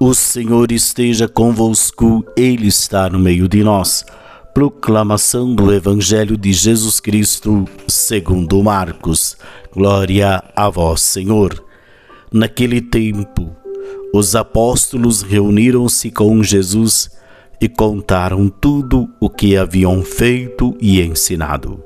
O 0.00 0.14
Senhor 0.14 0.70
esteja 0.70 1.26
convosco, 1.26 2.24
Ele 2.36 2.68
está 2.68 3.10
no 3.10 3.18
meio 3.18 3.48
de 3.48 3.64
nós. 3.64 4.06
Proclamação 4.54 5.52
do 5.52 5.74
Evangelho 5.74 6.36
de 6.36 6.52
Jesus 6.52 7.00
Cristo, 7.00 7.64
segundo 7.88 8.62
Marcos. 8.62 9.36
Glória 9.74 10.40
a 10.54 10.70
vós, 10.70 11.00
Senhor. 11.00 11.64
Naquele 12.32 12.80
tempo, 12.80 13.50
os 14.14 14.36
apóstolos 14.36 15.22
reuniram-se 15.22 16.12
com 16.12 16.44
Jesus 16.44 17.10
e 17.60 17.68
contaram 17.68 18.48
tudo 18.48 19.08
o 19.18 19.28
que 19.28 19.56
haviam 19.56 20.04
feito 20.04 20.76
e 20.80 21.00
ensinado. 21.00 21.82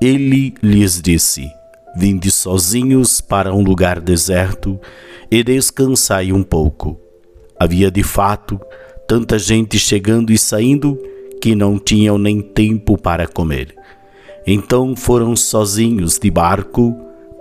Ele 0.00 0.54
lhes 0.62 1.02
disse: 1.02 1.50
Vinde 1.96 2.30
sozinhos 2.30 3.20
para 3.20 3.52
um 3.52 3.64
lugar 3.64 4.00
deserto 4.00 4.78
e 5.28 5.42
descansai 5.42 6.32
um 6.32 6.44
pouco. 6.44 7.03
Havia 7.58 7.90
de 7.90 8.02
fato 8.02 8.60
tanta 9.06 9.38
gente 9.38 9.78
chegando 9.78 10.32
e 10.32 10.38
saindo 10.38 10.98
que 11.40 11.54
não 11.54 11.78
tinham 11.78 12.16
nem 12.18 12.40
tempo 12.40 12.96
para 12.96 13.26
comer. 13.26 13.74
Então 14.46 14.94
foram 14.96 15.34
sozinhos 15.36 16.18
de 16.18 16.30
barco 16.30 16.94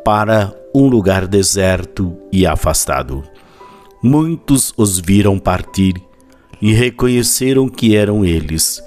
para 0.03 0.53
um 0.73 0.87
lugar 0.87 1.27
deserto 1.27 2.15
e 2.31 2.45
afastado. 2.45 3.23
Muitos 4.01 4.73
os 4.75 4.99
viram 4.99 5.39
partir 5.39 5.93
e 6.61 6.73
reconheceram 6.73 7.69
que 7.69 7.95
eram 7.95 8.25
eles. 8.25 8.81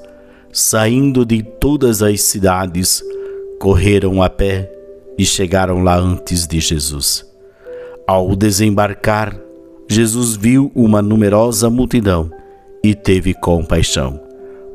Saindo 0.52 1.24
de 1.24 1.42
todas 1.42 2.02
as 2.02 2.22
cidades, 2.22 3.02
correram 3.58 4.22
a 4.22 4.28
pé 4.28 4.70
e 5.18 5.24
chegaram 5.24 5.82
lá 5.82 5.96
antes 5.96 6.46
de 6.46 6.60
Jesus. 6.60 7.24
Ao 8.06 8.34
desembarcar, 8.36 9.38
Jesus 9.88 10.36
viu 10.36 10.70
uma 10.74 11.00
numerosa 11.00 11.70
multidão 11.70 12.30
e 12.82 12.95
teve 12.95 13.34
compaixão, 13.34 14.20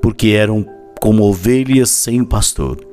porque 0.02 0.30
eram 0.30 0.66
como 1.00 1.24
ovelhas 1.24 1.90
sem 1.90 2.24
pastor. 2.24 2.86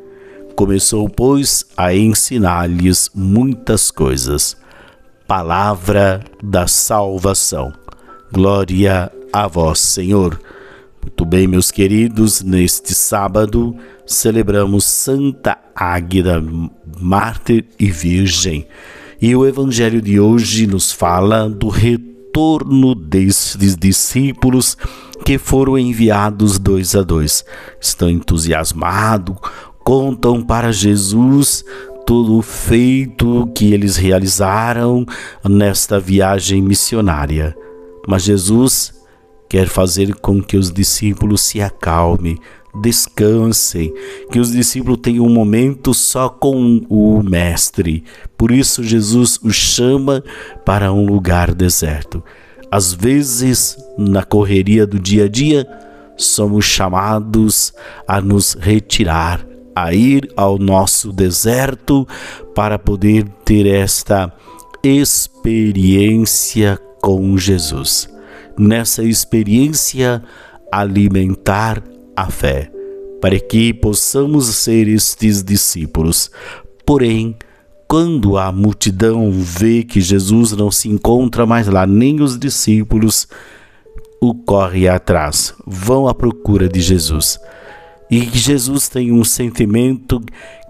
Começou, 0.56 1.08
pois, 1.08 1.64
a 1.77 1.94
ensinar-lhes 1.94 3.11
muitas 3.14 3.91
coisas. 3.91 4.56
Palavra 5.27 6.24
da 6.42 6.66
salvação. 6.66 7.72
Glória 8.33 9.12
a 9.33 9.46
vós, 9.46 9.78
Senhor. 9.78 10.41
Muito 11.00 11.24
bem, 11.24 11.46
meus 11.46 11.70
queridos, 11.70 12.42
neste 12.42 12.94
sábado 12.94 13.77
celebramos 14.08 14.84
Santa 14.84 15.58
Águida, 15.74 16.42
mártir 16.98 17.66
e 17.78 17.91
virgem. 17.91 18.66
E 19.20 19.34
o 19.34 19.44
evangelho 19.44 20.00
de 20.00 20.20
hoje 20.20 20.64
nos 20.64 20.92
fala 20.92 21.48
do 21.48 21.69
retorno 21.69 22.94
destes 22.94 23.74
discípulos 23.77 24.77
que 25.24 25.36
foram 25.38 25.77
enviados 25.77 26.56
dois 26.56 26.94
a 26.94 27.02
dois. 27.02 27.44
Estão 27.80 28.08
entusiasmados, 28.08 29.36
contam 29.80 30.41
para 30.41 30.70
Jesus 30.70 31.64
todo 32.06 32.39
o 32.39 32.42
feito 32.42 33.50
que 33.56 33.74
eles 33.74 33.96
realizaram 33.96 35.05
nesta 35.44 35.98
viagem 35.98 36.62
missionária. 36.62 37.56
Mas 38.06 38.22
Jesus 38.22 38.94
quer 39.48 39.66
fazer 39.66 40.14
com 40.14 40.41
que 40.41 40.56
os 40.56 40.70
discípulos 40.70 41.41
se 41.41 41.61
acalmem, 41.61 42.39
descansem, 42.74 43.92
que 44.30 44.38
os 44.38 44.52
discípulos 44.52 44.98
tenham 45.02 45.24
um 45.24 45.33
momento 45.33 45.92
só 45.94 46.28
com 46.28 46.84
o 46.88 47.22
Mestre. 47.22 48.05
Por 48.36 48.50
isso, 48.50 48.83
Jesus 48.83 49.38
os 49.42 49.55
chama 49.55 50.22
para 50.64 50.92
um 50.92 51.06
lugar 51.06 51.55
deserto. 51.55 52.22
Às 52.70 52.92
vezes, 52.92 53.77
na 53.96 54.22
correria 54.22 54.86
do 54.86 54.98
dia 54.98 55.24
a 55.24 55.28
dia, 55.28 55.66
somos 56.16 56.64
chamados 56.64 57.72
a 58.06 58.20
nos 58.20 58.55
retirar, 58.55 59.44
a 59.74 59.94
ir 59.94 60.30
ao 60.36 60.58
nosso 60.58 61.12
deserto 61.12 62.06
para 62.55 62.79
poder 62.79 63.24
ter 63.45 63.67
esta 63.67 64.33
experiência 64.83 66.79
com 67.00 67.39
Jesus. 67.39 68.08
Nessa 68.58 69.05
experiência, 69.05 70.23
alimentar 70.70 71.83
a 72.23 72.30
fé, 72.30 72.70
para 73.20 73.39
que 73.39 73.73
possamos 73.73 74.46
ser 74.46 74.89
estes 74.89 75.42
discípulos. 75.42 76.30
Porém, 76.84 77.36
quando 77.86 78.36
a 78.36 78.51
multidão 78.51 79.30
vê 79.30 79.83
que 79.83 80.01
Jesus 80.01 80.52
não 80.52 80.70
se 80.70 80.89
encontra 80.89 81.46
mais 81.46 81.68
lá, 81.68 81.86
nem 81.86 82.20
os 82.20 82.39
discípulos 82.39 83.29
o 84.20 84.34
correm 84.34 84.89
atrás, 84.89 85.55
vão 85.64 86.08
à 86.08 86.14
procura 86.14 86.68
de 86.68 86.80
Jesus. 86.80 87.39
E 88.11 88.20
Jesus 88.20 88.89
tem 88.89 89.12
um 89.12 89.23
sentimento 89.23 90.20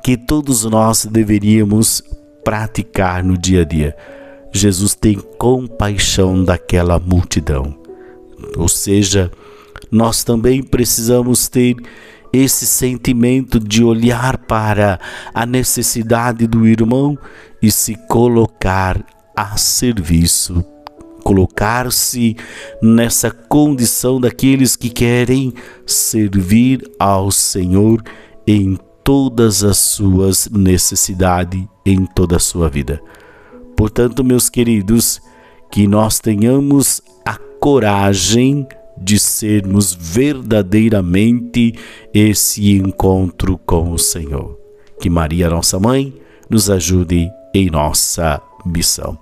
que 0.05 0.17
todos 0.17 0.65
nós 0.65 1.07
deveríamos 1.07 2.03
praticar 2.45 3.25
no 3.25 3.39
dia 3.39 3.63
a 3.63 3.65
dia. 3.65 3.97
Jesus 4.53 4.95
tem 4.95 5.15
compaixão 5.39 6.45
daquela 6.45 6.99
multidão. 6.99 7.75
Ou 8.57 8.69
seja, 8.69 9.31
nós 9.91 10.25
também 10.25 10.63
precisamos 10.63 11.49
ter 11.49 11.77
esse 12.33 12.67
sentimento 12.67 13.59
de 13.59 13.83
olhar 13.83 14.39
para 14.39 15.01
a 15.33 15.47
necessidade 15.47 16.47
do 16.47 16.67
irmão 16.67 17.17
e 17.63 17.71
se 17.71 17.95
colocar 18.07 19.05
a 19.37 19.57
serviço, 19.57 20.65
colocar-se 21.23 22.37
nessa 22.83 23.31
condição 23.31 24.21
daqueles 24.21 24.77
que 24.77 24.91
querem 24.91 25.55
servir 25.87 26.83
ao 26.99 27.31
Senhor 27.31 28.03
em 28.47 28.79
todas 29.03 29.65
as 29.65 29.79
suas 29.79 30.49
necessidades, 30.51 31.65
em 31.85 32.05
toda 32.05 32.37
a 32.37 32.41
sua 32.41 32.69
vida. 32.69 33.01
Portanto, 33.77 34.25
meus 34.25 34.51
queridos, 34.51 35.21
que 35.71 35.87
nós 35.87 36.19
tenhamos 36.19 37.01
a 37.25 37.37
coragem 37.61 38.67
de 39.01 39.19
sermos 39.19 39.95
verdadeiramente 39.95 41.75
esse 42.13 42.73
encontro 42.73 43.59
com 43.59 43.93
o 43.93 43.99
Senhor. 43.99 44.59
Que 45.01 45.09
Maria, 45.09 45.49
nossa 45.49 45.79
mãe, 45.79 46.13
nos 46.51 46.71
ajude 46.71 47.31
em 47.55 47.71
nossa 47.71 48.41
missão. 48.65 49.19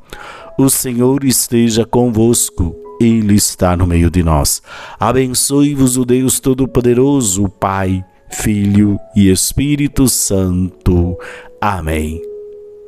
O 0.59 0.71
Senhor 0.71 1.25
esteja 1.25 1.85
convosco. 1.85 2.75
Ele 3.01 3.35
está 3.35 3.77
no 3.77 3.87
meio 3.87 4.11
de 4.11 4.23
nós. 4.23 4.63
Abençoe-vos 4.99 5.99
o 5.99 6.05
Deus 6.05 6.41
Todo-Poderoso, 6.41 7.47
Pai, 7.49 8.03
Filho 8.31 8.99
e 9.15 9.31
Espírito 9.31 10.09
Santo. 10.09 11.17
Amém. 11.61 12.23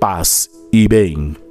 Paz 0.00 0.48
e 0.72 0.88
bem. 0.88 1.47